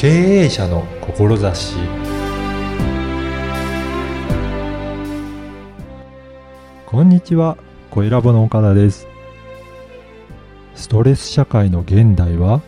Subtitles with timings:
[0.00, 1.76] 経営者の志
[6.86, 7.58] こんにちは、
[7.90, 9.06] 小ラボの岡田です。
[10.74, 12.62] ストレス社会の現代は、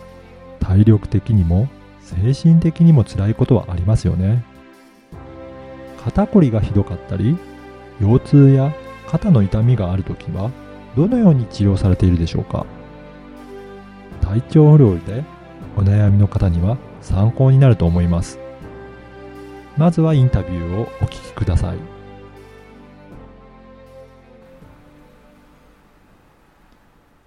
[0.61, 1.71] 体力的にも
[2.03, 4.45] 精神的にも辛いことはありますよね。
[6.05, 7.39] 肩こりがひどかったり、
[7.99, 8.75] 腰痛や
[9.07, 10.51] 肩の痛みがあるときは、
[10.99, 12.67] どのように治療されているでしょうか
[14.21, 15.25] 体調不良で
[15.79, 18.39] お悩みの方には参考になると思います。
[19.77, 21.77] まずはインタビューをお聞きください。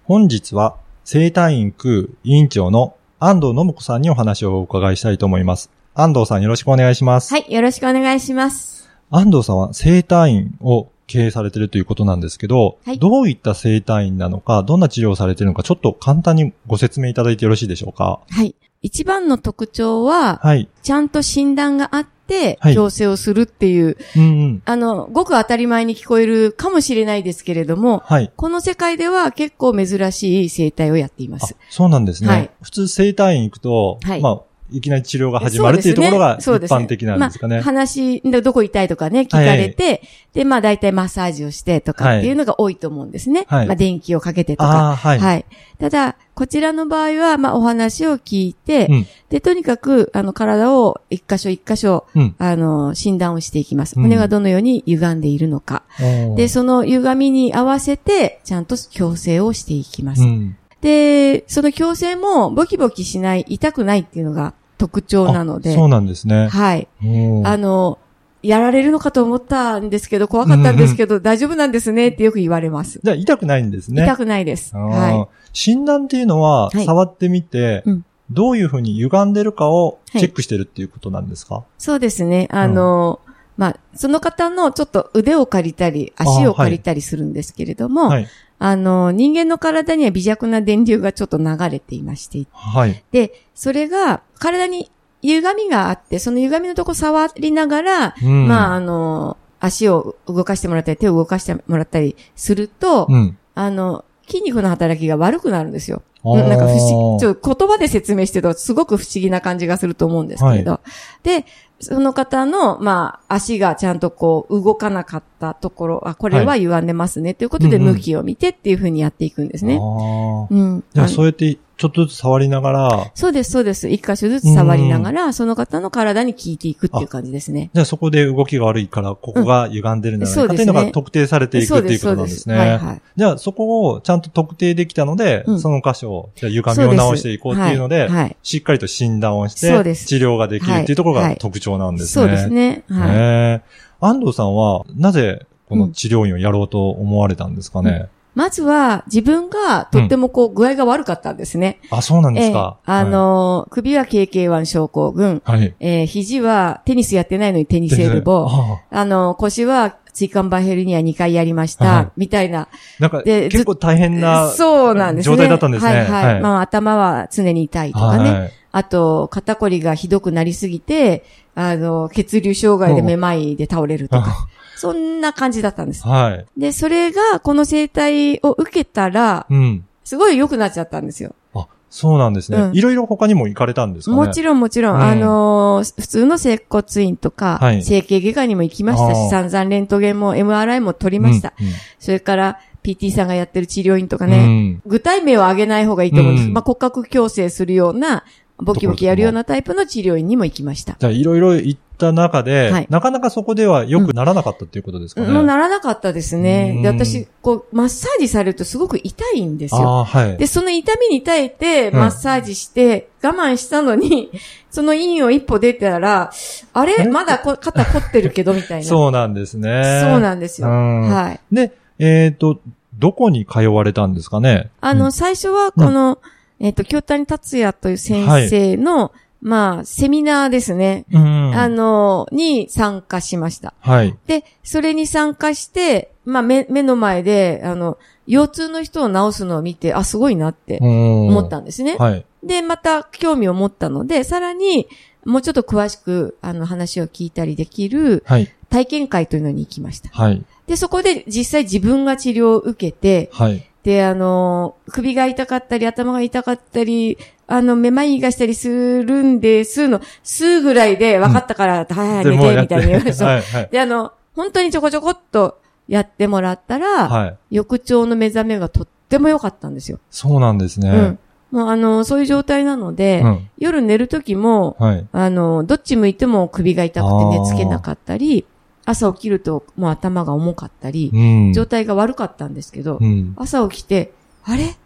[0.04, 5.70] 本日は生体院空委員長の安藤信子さんにお話をお伺いしたいと思います。
[5.94, 7.32] 安藤さんよろしくお願いします。
[7.32, 8.88] はい、よろしくお願いします。
[9.10, 18.20] 安藤さんは生体院を経営されているということなんですけど、はいどういった生体院なのか、どんな治療をされているのか、ちょっと簡単にご説明いただいてよろしいでしょうか？
[18.28, 18.54] はい。
[18.86, 20.68] 一番の特徴は、はい。
[20.84, 24.62] ちゃんと診断があって、はい矯正をするっていう、うんうん。
[24.64, 28.32] あの、ごく当たり前に聞こえるかもしれないですけれども、はい。
[28.36, 32.28] この世界では結構珍しい生態をやっていまあす。、そうなんですね。
[32.28, 37.56] はい普通生体院行くと、はいまあ、いきなり治療が始まるっていうところが一般的なんですかね。
[37.56, 43.46] まあ、話、でどこ痛いとかね、聞かれて、で、まあ大体マッサージをしてとかっていうのが多いと思うんですね。
[43.48, 44.70] はいまあ電気をかけてとか。
[44.70, 45.18] ああ、はい。
[45.18, 45.44] はい。
[45.78, 52.34] ただ、こちらの場合は、まあお話を聞いて、うんで、とにかく、あの、体を一箇所一箇所、うん。
[52.38, 53.96] あの、診断をしていきます。
[53.96, 55.82] うん骨がどのように歪んでいるのか。
[55.98, 60.22] で、で、その歪みに合わせて、ちゃんと矯正をしていきます。
[60.22, 60.56] うん。
[60.82, 65.72] で、その矯正も、ボキボキしない、痛くないっていうのが特徴なので。
[65.72, 66.48] あそうなんですね。
[66.48, 66.86] はい。
[67.02, 67.06] う
[67.40, 67.98] んあの、
[68.46, 73.00] やられるのかと思ったんですけど、怖かったんですけど、大丈夫なんですねってよく言われます。
[73.02, 74.04] じゃあ、痛くないんですね。
[74.04, 74.74] 痛くないです。
[74.76, 81.62] は診断っていうのは、はい触ってみて、うんどういうふうに歪んでるかをチェックしてるっていうことなんですか、い。
[81.78, 82.48] そうですね。
[82.50, 83.20] あの、
[83.56, 88.28] まあ、その方のちょっと腕を借りたり、足を借りたりするんですけれども、あ,、はい。
[88.76, 93.02] の、人間の体には微弱な電流がちょっと流れていまして、はい。
[93.12, 94.90] で、それが体に
[95.22, 103.38] 歪みがあって、その歪みのとこ触りながら、うんまあ、あの、足を動かしてもらったり、手を動かしてもらったりすると、うん。
[103.54, 106.02] あの、筋肉の働きが悪くなるんですよ。
[106.24, 110.80] なんか不思議、ちょっと言葉で説明してるとすごく不思議な感じがすると思うんですけれど。
[111.22, 111.44] で、
[111.80, 119.76] その方の、まあ、足がちゃんとこう、動かなかったところ、あ、これは歪んでますね、ということで、うんうん向きを見てっていうふうにやっていくんですね。
[119.76, 120.84] あーうん。
[120.92, 123.88] じゃあ、そうやって、ちょっとずつ触りながら、そうです、そうです。
[123.90, 127.70] 一箇所ずつ触りながら、その方の体に効いていくっていう感じですね。
[127.74, 132.56] じゃあそこで動きが悪いから、ここが歪んでるんじゃないかっていうのが特定されていくっていうことなんですね。
[132.56, 133.02] はいはい。
[133.16, 138.08] じゃあそこをちゃんと特定できたので、うんその箇所を、じゃあ歪みを直していこうっていうので、
[138.42, 141.30] しっかりと診断をして、治療ができるっていうところはい。
[141.30, 142.24] が特徴なんですね。
[142.24, 142.84] そうですね。
[142.88, 143.62] はい。
[144.00, 151.80] 安藤さんは、なぜこの治療院をやろうと思われたんですかね、まずは、自分がとってもこう、具合が悪かったんですね。
[151.90, 152.76] あ、そうなんですか。
[152.80, 155.74] ええあの、首は KK1 症候群、はい、はい。
[155.80, 162.68] えー肘はテニスやってないのにテニスエルボー、ああの、腰は椎間板ヘルニア2回やりました、はいみたいな。
[163.00, 165.34] なんか、で結構大変なそうなんですね。
[165.34, 165.90] 状態だったんですね。
[165.90, 166.34] はいはい。
[166.34, 168.30] はいまあ、頭は常に痛いとかね。
[168.30, 171.24] はいあと、肩こりがひどくなりすぎて、
[171.54, 174.46] あの、血流障害でめまいで倒れるとか。
[174.76, 176.06] そんな感じだったんです。
[176.06, 176.46] はい。
[176.60, 179.84] で、それが、この生態を受けたら、うん。
[180.04, 181.34] すごい良くなっちゃったんですよ。
[181.54, 182.58] あ、そうなんですね。
[182.58, 184.16] うんいろいろ他にも行かれたんですかね？
[184.16, 191.54] もちろんもちろん、うんあのー普通の接骨院とか、はい整形外科にも行きましたし、散々レントゲンも MRI も取りました。
[191.58, 196.46] うんうんそれから、PT さんがやってる治療院とかうね、ん具体名を挙げない方がいいと思うんです。
[196.46, 198.22] うんまあ、骨格矯正するような、
[198.58, 200.94] ボキボキやるようなタイプの治療院にも行きました。
[201.00, 205.28] じゃあ、いろいろ行った中で、はいなかなかそこでは良くならなかったっていうことですかね。
[205.28, 206.80] もうならなかったですね。
[206.82, 210.04] で、うん私、こう、マッサージされるとすごく痛いんですよ。
[210.04, 210.36] はい。
[210.36, 214.30] で、その痛みに耐えて、うんマッサージして、我慢したのに、
[214.70, 216.30] その院を一歩出たら、
[216.72, 217.08] あれ？
[217.08, 218.84] まだこ肩凝ってるけど、みたいな。
[218.86, 220.00] そうなんですね。
[220.02, 220.68] そうなんですよ。
[220.68, 221.40] うんはい。
[221.52, 222.60] で、えっ、と、
[222.98, 224.70] どこに通われたんですかね？
[224.80, 226.18] あの、うん最初は、この、
[226.60, 231.04] えっ、と、京谷達也という先生の、まあ、セミナーですね。
[231.12, 231.54] うん。
[231.54, 233.74] あの、に参加しました。
[233.80, 234.16] はい。
[234.26, 241.96] で、それに参加して、まあ、目、目の前で、あの、腰痛の人を治すのを見て、あ、すごいなって思思ったんですね。
[241.96, 242.26] はい。
[242.42, 244.88] で、また興味を持ったので、さらに、
[245.24, 248.52] もうちょっと詳しく、あの、話を聞いたりできるはい。
[248.68, 250.08] 体験会というのに行きました。
[250.10, 250.42] はい。
[250.66, 253.64] で、そこで実際自分が治療を受けて、はい。
[253.84, 257.18] で、あの、首が痛かったり、頭が痛かったり、
[257.48, 263.28] あの、めまいがしたりするんですの、すぐらいで分かったから、はいはい、寝て、みたいに言われそう。
[263.28, 263.68] はいはい。
[263.70, 267.36] で、あの、本当にちょこちょこっとやってもらったら、はい。
[267.50, 270.00] 翌朝の目覚めがとっても良かったんですよ。
[270.10, 270.90] そうなんですね。
[270.90, 271.18] うん。
[271.52, 273.48] もうあの、そういう状態なので、うん。
[273.58, 275.06] 夜寝る時も、はい。
[275.12, 278.44] あの、どっち向いても首が痛くて寝つけなかったり、
[278.84, 281.18] 朝起きるともう頭が重かったり、う
[281.50, 281.52] ん。
[281.52, 283.34] 状態が悪かったんですけど、うん。
[283.36, 284.12] 朝起きて、
[284.44, 284.76] あれ？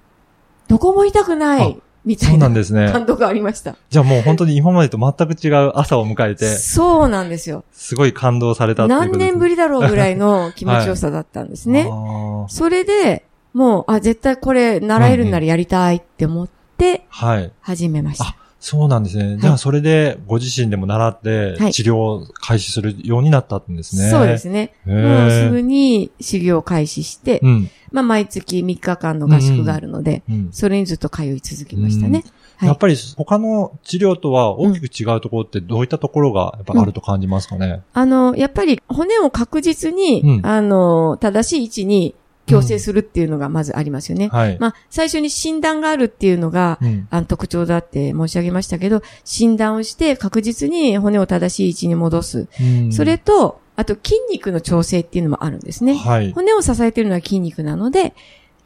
[0.68, 2.90] どこも痛くないみたそういななんですね。
[2.90, 3.76] 感動がありました。
[3.90, 7.64] じゃあもう本当に今までと全く違う朝を迎えて、そうなんですよ。
[7.72, 9.30] すごい感動されたっていうこと何ですね。
[9.32, 11.86] 年ぶりだろうぐらいの気持ちよさだったんですね。
[11.90, 16.48] あーそれで、もう、あ、絶対これ習えるならやりたいって思っ
[16.78, 17.52] てはい。
[17.60, 18.24] 始めました。
[18.24, 19.38] あそうなんですね。
[19.38, 24.10] じゃあそれでご自身でも習ってはい治療を開始するようになったんですね。
[24.10, 24.74] そうですね。
[24.84, 27.70] もうすぐに修行を開始して、うん。
[27.90, 30.48] まあ毎月3日間の合宿があるので、うん。
[30.52, 32.18] それにずっと通い続けましたね。
[32.18, 37.80] はいやっぱり他の治療とは大きく違うところってどういったところがやっぱあると感じますかね？
[37.94, 42.14] あの、やっぱり骨を確実に、うんあの、正しい位置に
[42.50, 44.28] 矯正するっていうのがまずありますよね。
[44.28, 44.58] はい。
[44.58, 47.08] まあ、最初に診断があるっていうのが、うん。
[47.10, 52.48] あの特徴だって申し上げましたけど、診断をして確実に骨を正しい位置に戻す。
[52.60, 55.94] うんそれと、あと筋肉の調整っていうのもあるんですね。
[55.94, 56.32] はい。
[56.32, 58.14] 骨を支えているのは筋肉なので、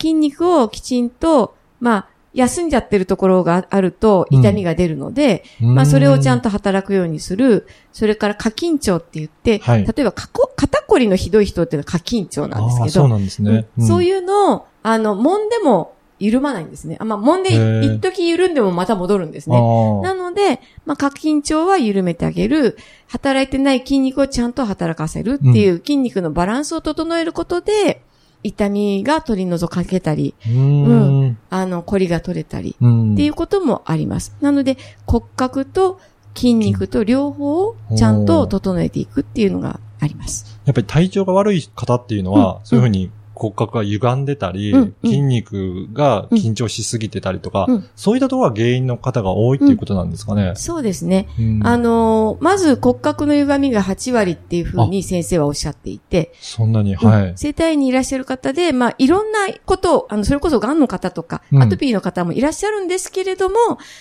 [0.01, 6.45] 筋肉をきちんと、まあ、休んじゃってるところがあると痛みが出るので、まあそれをちゃんと。
[6.45, 7.67] と働くようにする。
[7.93, 13.51] それから過緊張って言って、はい例えば肩こりのひどい人っていうのは過緊張なんですけど、そうなんですね。
[13.79, 16.97] いうんそういうのを、あの、揉んでも緩まないんですね。
[17.01, 17.51] あまあ、揉んで
[17.87, 19.57] 一時緩んでもまた戻るんですね。
[20.03, 22.77] なので、まあ、過緊張は緩めてあげる。
[23.09, 28.03] 働いてない筋肉をちゃんと働かせるっていう筋肉のバランスを整えることで、
[28.45, 30.49] 痛みが取り除かけたり、あ。
[30.49, 31.39] うーん。
[31.51, 33.15] あの、コリが取れたり、うん。
[33.15, 34.37] っていうこともあります。
[34.41, 34.77] なので、
[35.07, 35.99] 骨格と
[36.37, 40.59] 筋肉と両方をちゃんと整えていくっていうのがあります。
[40.67, 44.95] やっぱり体調が悪い方っていうのは、うんそういうふうに骨格が歪んでたり、うんうん。
[45.05, 47.89] 筋肉が緊張しすぎてたりとか、うん。
[47.97, 50.53] そういったところが原因の方が多いっていうことなんですかね。
[50.57, 51.29] そうですね。
[51.39, 51.67] うん。
[51.67, 57.33] あのーまず骨格の歪みが8割っていうふうに先生はおっしゃっていて、そんなに、はい。
[57.37, 61.63] 生体院にいらっしゃる方で、まあ、いろんなことを、あの、それこそ癌の方とか、うん。
[61.63, 63.57] アトピーの方もいらっしゃるんですけれども、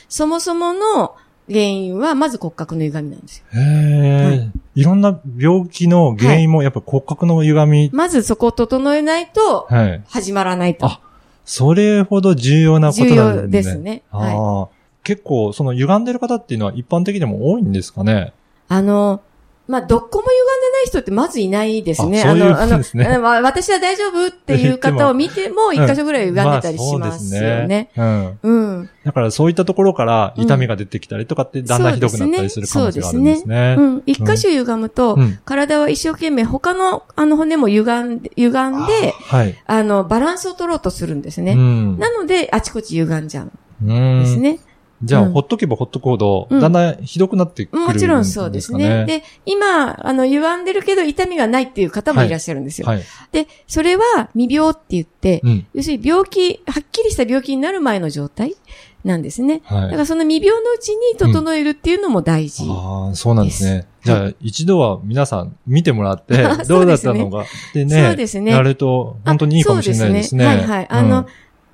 [0.10, 1.16] そもそもの
[1.50, 3.46] 原因は、まず骨格の歪みなんですよ。
[3.54, 10.04] へえ、、はいろんな病気の原因もやっぱ骨格の歪み、まずそこを整えないと、はい。
[10.08, 10.86] 始まらないと。
[10.86, 11.00] あ
[11.46, 13.74] それほど重要なこと重なんですね。
[13.74, 14.04] 要ですね。
[14.12, 14.36] あはい。
[14.38, 14.68] あ
[15.04, 18.34] 結構、その歪んでる方っていうのは一般的でも多いんですかね？
[18.70, 19.22] あの、
[19.68, 20.53] まあ、どこも歪
[20.84, 22.24] い人ってまずいないですね。
[22.24, 27.90] あの、あの、わ私は大丈夫っていう方を見ても、一箇所ぐらい歪んでたりしますよね。
[27.96, 28.40] うん。
[28.44, 28.90] うん。
[29.04, 33.76] だからそういったところから痛みが出てきたりとかってだんだんひどくなったりする可能性があるんですね。
[33.78, 34.04] うん。
[34.06, 39.56] 一箇所歪むと、うん体は一生懸命他のあの骨も歪んで、歪んで、はい。
[39.66, 41.54] あの、バランスを取ろうとするんですね。
[41.54, 42.00] うん。
[42.00, 43.52] なので、あちこち歪んじゃうん
[43.86, 44.60] うんですね。
[45.04, 47.94] じゃあ、うんほっとけばほっとくほど、うんだんだんひどくなってくるね。
[47.94, 49.06] もちろんそうですね。
[49.06, 52.88] で、今、あの、歪んでるけど痛みがないっていう方もいらっしゃるんですよ。
[52.88, 53.04] はい。
[53.32, 54.04] で、それは
[54.34, 55.66] 未病って言って、うん。
[55.74, 58.56] 要するに病気、はっきりした病気になる前の状態
[59.04, 59.62] なんですね。
[59.70, 59.92] だはい。
[59.92, 62.64] からその未病のうちに整えるっていうのも大事。
[62.70, 63.88] ああ、そうなんですね。
[64.04, 70.46] じゃあ、一度は皆さん見てもらってあ、 どうだったのかでね、そうですねやると本当にいいかもしれないですね。
[70.46, 70.88] あそうですねはいはい。
[70.90, 71.26] あの、うん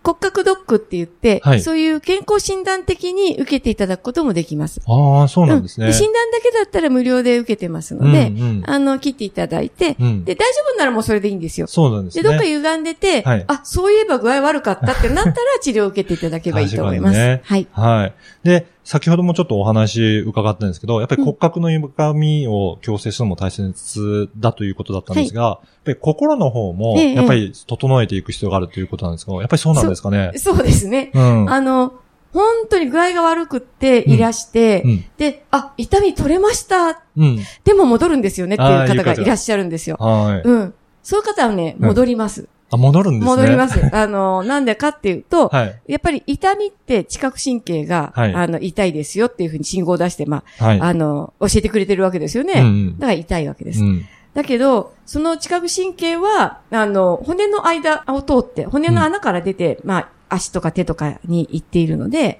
[0.03, 4.81] 骨格ドックって言って、はいそういう健康診断的に受けていただくこともできます。
[4.87, 5.87] ああ、そうなんですね。
[5.87, 11.67] うん診断だけだったら無料で受けてますので、うんうんあの、切っていただいて、うんで、大丈夫ならもうそれでいいんですよ。
[11.67, 12.23] で、そうなんですね。
[12.23, 17.17] どっか歪んでて、はいあ、そういえば具合悪かったってなったら治療を受けていただければいいと思います。
[17.19, 17.67] ねはい。
[17.71, 18.13] はい。
[18.43, 30.31] で、先ほどもちょっとお話伺ったんですけど、やっぱり骨格の歪みを矯正するのも大切だということだったんですが、やっぱり心の方も、ええやっぱり整えていく必要があるということなんですが、やっぱりそうなんですかね？
[30.37, 31.11] そうですね。
[31.13, 31.51] うん。
[31.51, 31.93] あの、
[32.33, 35.05] 本当に具合が悪くっていらして、うん。
[35.19, 37.03] で、あ、痛み取れました。
[37.15, 37.37] うん。
[37.63, 39.97] でも戻るんですよねっていう方がいらっしゃるんですよ。
[39.99, 40.41] はい。
[40.43, 40.73] うん。
[41.03, 42.47] そういう方はね、うん戻ります。
[42.71, 43.35] あ、戻るんですね。
[43.35, 43.95] 戻ります。
[43.95, 45.81] あの、なんでかっていうと、はい。
[45.87, 50.81] やっぱり痛みって知覚神経が、はいあの、痛いですよっていうふうに信号を出して、まあ、はい。
[50.81, 52.53] あの、教えてくれてるわけですよね。
[52.53, 53.81] うんうんだから痛いわけです。
[53.81, 54.05] うん。
[54.33, 62.39] だけど、その知覚神経は、あの、骨の間を通って、骨の穴から出て、まあ、足とか手とかに行っているので、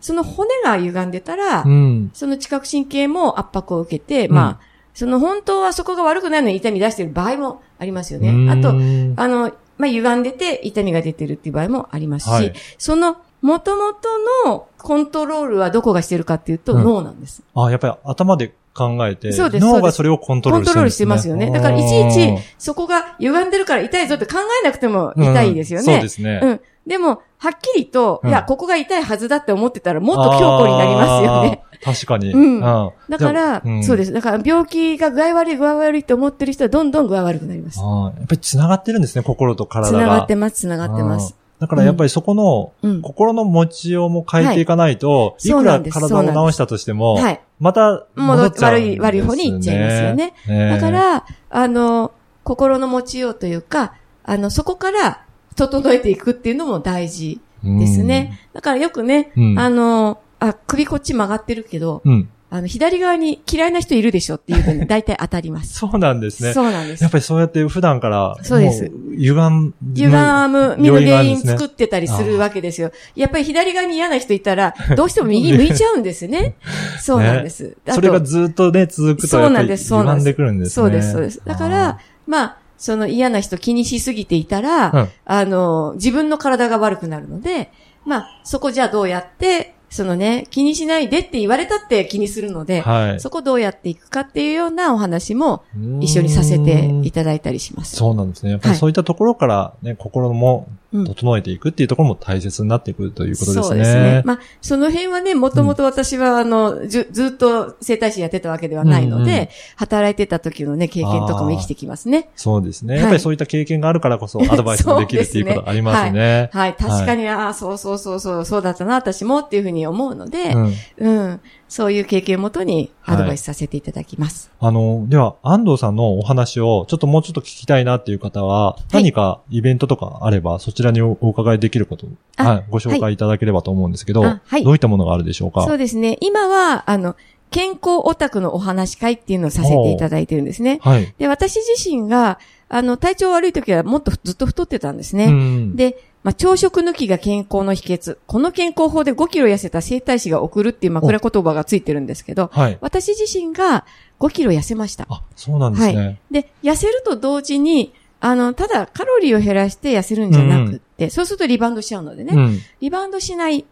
[0.00, 2.10] その骨が歪んでたら、うん。
[2.12, 8.30] その知覚神経も圧迫を受けて、うんまあ、その本当はそこが悪くないのに痛み出している場合もありますよね。
[8.30, 14.08] うんあと、あの、まあ、歪んでて痛みが出てるっていう場合もありますし、はいそのもともと
[14.46, 17.42] のコントロールはどこがしてるかっていうと、うん脳なんです。
[17.54, 21.50] あ、やっぱり頭で考えて、そうです脳がそれをコントロールしてるね、コントロールしてますよね。
[21.50, 25.94] だからいちいち、そこが歪んでるから痛いぞって考えなくても痛いですよね。
[25.94, 26.40] うんそうですね。
[26.42, 26.60] うん。
[26.86, 31.62] でも、はっきりと、うんいや、ここが痛いはずだって思ってたら、もっと強固になりますよね。
[31.92, 32.32] 確かに。
[32.32, 34.12] うんだだから、そうです。
[34.12, 37.80] だから、病気が具合悪い、具合悪いって思ってる人は、どんどん具合悪くなります。
[37.80, 39.98] あーやっぱり繋がってるんですね、心と体が。
[39.98, 41.34] 繋がってます、繋がってます。
[41.58, 43.02] だからやっぱりそこの、うん。
[43.02, 47.40] 心の持ちようも変えていかないと、いい、くら体を治したとしても、はい。
[47.58, 50.34] また戻戻っっちゃうね、悪い、悪い方に行っちゃいますよね。
[50.46, 50.70] ね。
[50.70, 52.12] だから、あの、
[52.44, 55.22] 心の持ちようというか、あの、そこから
[55.56, 58.40] 整えていくっていうのも大事うんですね。。
[58.52, 62.28] だからよくね、うんあの、あ、首こっち曲がってるけど、うん。
[62.50, 65.74] あの、左側に嫌いな人いるでしょっていうふうに 大体当たります。
[65.74, 66.54] そうなんですね。
[66.54, 67.12] そうなんですやっ。
[67.12, 70.08] ぱりそうやって普段から、そうですも歪ん、歪
[70.48, 72.90] む身の原因作ってたりするわけですよ。
[73.14, 76.54] やっぱり左側に嫌な人いたら、どうしても右 向いちゃうんですね。
[77.00, 77.76] そうなんです。
[77.86, 80.24] それがずっとね、続くとそうなんです、そうなんです。
[80.24, 80.70] 歪んでくるんですね。
[80.72, 81.42] そうです、そうです。
[81.44, 87.72] だから、まあ、その嫌な人気にしすぎていたら、うんあの、自分の体が悪くなるので、
[88.06, 93.20] まあ、そこじゃあどうやって、そのね、気にしないでって言われたって気にするので、はい。
[93.20, 97.96] そこどうやっていくかっていうようなお話もうん一緒にさせていただいたりします。
[97.96, 98.52] そうなんですね。
[98.52, 103.62] やっぱりはいそういったところからね、心もうん整えていくっていうところも大切になってくるということですね。
[103.62, 104.22] そうですね。
[104.24, 112.30] まあ、その辺はね、もともと私は、あの、ず、ずっと整体師やってたわけではないので、うんうん働いてた時のね、経験とかも生きてきますね。
[112.36, 112.94] そうですね。
[112.94, 116.50] はいやっぱりそういった経験があるからこそ アドバイスもできるっていうことありますね。
[116.52, 120.74] はい、確かに、ああ、そうそうそうそう、そうだったな、私もっていうふうに思うので、うん。
[120.98, 124.50] うん、そういう経験をもとにアドバイスさせていただきます。
[124.58, 132.06] あの、では、安藤さんのお話をちょっともうちょっと聞きたいなっていう方は、い何かイベントとかあれば、そちらにおお伺いできること、
[132.36, 135.64] あはい、ご紹介いただければと思うんですけど、あはいどういったものがあるでしょうか？
[135.64, 136.16] そうですね。
[136.20, 137.16] 今は、あの、
[137.50, 140.80] 健康オタクのお話会っていうのをさせていただいてるんですね。
[140.82, 141.14] はい。
[141.18, 145.26] で、私自身が、あの、体調悪い時はもっとずっと太ってたんですね。
[145.26, 145.76] うん。
[145.76, 148.18] で、まあ、朝食抜きが健康の秘訣。
[148.26, 152.78] この健康法で5キロ痩せた整体師が送るっていう枕言葉がついてるんですけど、はい。
[152.80, 153.86] 私自身が
[154.20, 155.06] 5キロ痩せました。
[155.08, 156.20] あ、そうなんですね。
[156.30, 163.64] で、痩せると同時に、あの、ただカロリーを減らして痩せるんじゃなくって、そうするとリバウンドしちゃうのでね、うんリバウンドしない、うん。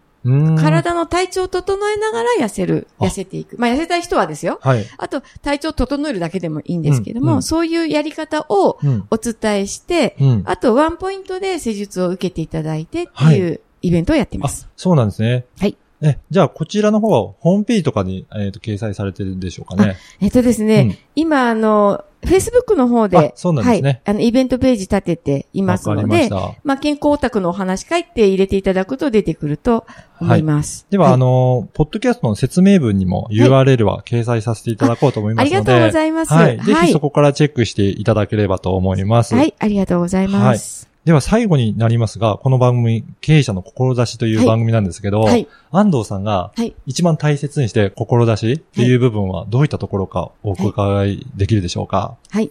[0.56, 3.56] 体の体調を整えながら痩せる、あ痩せていく。
[3.59, 4.59] まあ、痩せたい人はですよ。
[4.62, 4.85] はい。
[4.99, 9.06] あと、体調を整えるだけでもいいんですけども、うんうんそういうやり方をうん。
[9.11, 10.42] お伝えして、うん。
[10.47, 15.45] あと、ワンポイントで施術を受けていただいてっていうイベントをやっていまあす。、そうなんですね。
[15.59, 15.76] はい。
[16.03, 19.97] え、じゃあ、こちらの方は、ホームページとかに、えっ、と、掲載されてるんでしょうかね。
[20.21, 26.55] えっとですね、うん今、あの、Facebook の方で、あそうなんですねはい、あの、イベントページ立てていますのでま。
[26.62, 29.87] まあ、健康オタクのお話会って入れていただくと出てくると
[30.21, 30.87] 思います。
[30.91, 36.35] では、いあの、ポッドキャストの説明文にも URL は掲載させていただこうと思いますので、ありがとうございます。
[36.35, 36.59] はい。
[36.59, 39.35] ぜはいひそこからチェックしていただければと思います。
[39.35, 40.96] はい、ありがとうございます。
[41.06, 46.75] では最後になりますが、この番組、経営者の志という番組なんですけど、はい、安藤さんがはい。
[46.84, 52.50] 一番大切にして志っていう部分はどういったところかお伺いできるでしょうか、はい。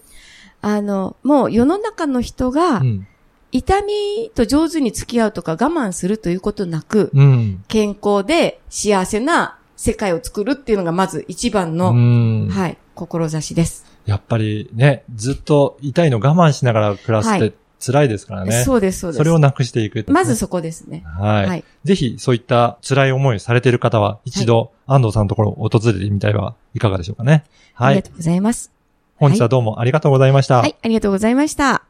[0.61, 3.07] あの、もう世の中の人がう、ん。
[3.51, 7.61] 痛みと上手に付き合うとか我慢するということなく、うん。
[7.67, 12.47] 健康で幸せな世界を作るっていうのがまず一番の、うん。
[12.49, 13.85] はい、志です。
[14.05, 17.53] やっぱりね、ずっと痛いの我慢しながら暮らすってはい
[17.85, 18.63] 辛いですからね。
[18.63, 19.17] そうです、そうです。
[19.17, 21.03] それをなくしていく、まずそこですね。
[21.05, 21.45] はい。
[21.47, 21.63] はい。
[21.83, 27.43] ぜひ、そういった辛い思いをされている方は、一度、安藤さんのところを訪れてみてはいかがでしょうかね。
[27.73, 27.87] はい。
[27.87, 28.71] ありがとうございます。
[29.17, 30.57] 本日はどうもありがとうございました。
[30.57, 31.83] はい、ありがとうございました。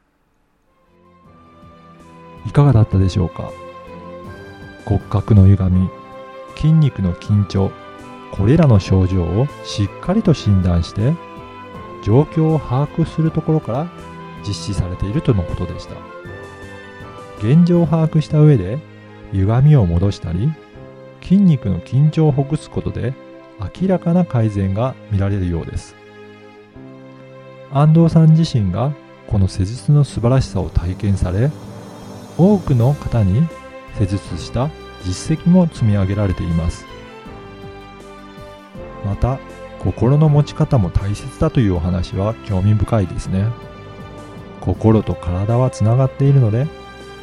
[2.47, 3.51] いかがだったでしょうか？
[4.85, 5.89] 骨格の歪み、
[6.55, 7.71] 筋肉の緊張、
[8.31, 11.13] これらの症状をしっかりと診断して、
[12.03, 13.87] 状況を把握するところから
[14.47, 15.95] 実施されているとのことでした。
[17.39, 18.79] 現状を把握した上で、
[19.31, 20.51] 歪みを戻したり、
[21.21, 23.13] 筋肉の緊張をほぐすことで
[23.81, 25.95] 明らかな改善が見られるようです。
[27.71, 28.93] 安藤さん自身が
[29.27, 31.51] この施術の素晴らしさを体験され、
[32.37, 33.47] 多くの方に
[33.97, 34.69] 施術した
[35.03, 36.85] 実績も積み上げられています
[39.05, 39.39] また
[39.79, 43.45] 心の持ち方も大切だというお話は興味深いですね
[44.65, 46.67] 心と体はつながっているので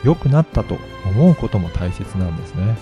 [0.04, 2.76] 良くなったと思うことも大切なんですね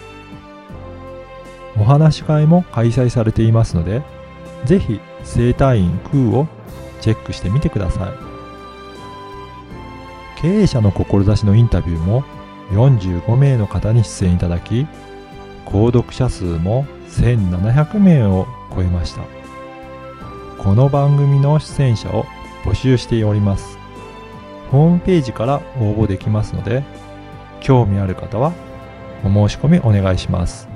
[1.78, 4.02] お話し会も開催されていますので
[4.64, 6.46] ぜひ整体院空を
[7.00, 8.30] チェックしてみてください
[10.40, 12.24] 経営者の志のインタビューも
[12.70, 14.86] 45名の方に出演いただき、
[15.66, 19.22] 購読者数も1700名を超えました。
[20.62, 22.24] この番組の出演者を
[22.64, 23.79] 募集しております。
[24.70, 26.82] ホームページから応募できますので、
[27.60, 28.52] 興味ある方は
[29.24, 30.68] お申し込みお願いします。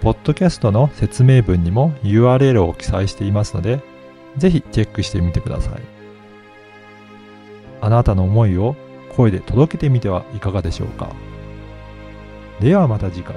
[0.00, 3.80] ポッドキャストの説明文にも URL を記載していますので、
[4.36, 5.80] ぜひチェックしてみてください。
[7.80, 8.74] あなたの思いを
[9.16, 11.08] 声で届けてみてはいかがでしょうか。
[12.60, 13.36] ではまた次回。